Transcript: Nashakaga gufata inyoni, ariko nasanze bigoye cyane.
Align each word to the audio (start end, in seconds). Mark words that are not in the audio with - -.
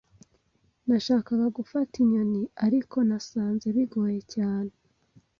Nashakaga 0.87 1.47
gufata 1.57 1.93
inyoni, 2.03 2.41
ariko 2.65 2.97
nasanze 3.07 3.65
bigoye 3.75 4.19
cyane. 4.33 4.73